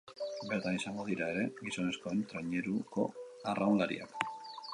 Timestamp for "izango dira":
0.77-1.27